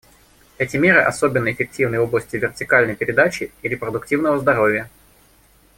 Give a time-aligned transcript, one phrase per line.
[0.57, 4.89] Эти меры особенно эффективны в области вертикальной передачи и репродуктивного здоровья.